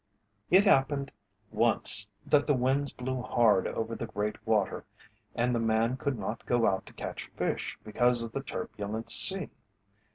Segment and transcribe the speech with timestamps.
[0.49, 1.11] It happened
[1.51, 4.83] once that the winds blew hard over the Great Water
[5.35, 9.51] and the man could not go out to catch fish because of the turbulent sea.